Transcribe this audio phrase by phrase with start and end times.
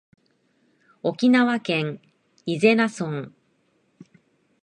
[1.03, 2.01] 沖縄県
[2.47, 3.31] 伊是名村